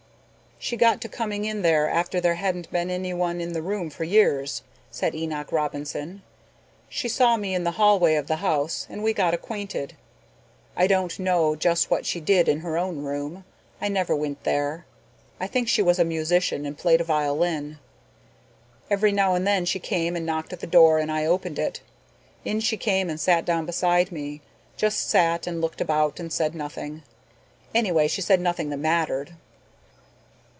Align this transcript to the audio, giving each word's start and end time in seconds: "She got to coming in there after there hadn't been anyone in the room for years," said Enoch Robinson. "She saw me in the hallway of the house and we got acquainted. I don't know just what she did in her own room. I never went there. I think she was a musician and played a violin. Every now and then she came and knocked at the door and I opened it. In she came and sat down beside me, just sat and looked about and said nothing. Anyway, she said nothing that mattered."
"She 0.63 0.77
got 0.77 1.01
to 1.01 1.09
coming 1.09 1.45
in 1.45 1.63
there 1.63 1.89
after 1.89 2.21
there 2.21 2.35
hadn't 2.35 2.69
been 2.69 2.91
anyone 2.91 3.41
in 3.41 3.53
the 3.53 3.63
room 3.63 3.89
for 3.89 4.03
years," 4.03 4.61
said 4.91 5.15
Enoch 5.15 5.51
Robinson. 5.51 6.21
"She 6.87 7.09
saw 7.09 7.35
me 7.35 7.55
in 7.55 7.63
the 7.63 7.71
hallway 7.81 8.13
of 8.13 8.27
the 8.27 8.35
house 8.35 8.85
and 8.87 9.01
we 9.01 9.11
got 9.11 9.33
acquainted. 9.33 9.95
I 10.75 10.85
don't 10.85 11.17
know 11.17 11.55
just 11.55 11.89
what 11.89 12.05
she 12.05 12.19
did 12.19 12.47
in 12.47 12.59
her 12.59 12.77
own 12.77 12.99
room. 12.99 13.43
I 13.81 13.87
never 13.87 14.15
went 14.15 14.43
there. 14.43 14.85
I 15.39 15.47
think 15.47 15.67
she 15.67 15.81
was 15.81 15.97
a 15.97 16.05
musician 16.05 16.63
and 16.67 16.77
played 16.77 17.01
a 17.01 17.03
violin. 17.03 17.79
Every 18.87 19.11
now 19.11 19.33
and 19.33 19.47
then 19.47 19.65
she 19.65 19.79
came 19.79 20.15
and 20.15 20.27
knocked 20.27 20.53
at 20.53 20.59
the 20.59 20.67
door 20.67 20.99
and 20.99 21.11
I 21.11 21.25
opened 21.25 21.57
it. 21.57 21.81
In 22.45 22.59
she 22.59 22.77
came 22.77 23.09
and 23.09 23.19
sat 23.19 23.45
down 23.45 23.65
beside 23.65 24.11
me, 24.11 24.41
just 24.77 25.09
sat 25.09 25.47
and 25.47 25.59
looked 25.59 25.81
about 25.81 26.19
and 26.19 26.31
said 26.31 26.53
nothing. 26.53 27.01
Anyway, 27.73 28.07
she 28.07 28.21
said 28.21 28.39
nothing 28.39 28.69
that 28.69 28.77
mattered." 28.77 29.33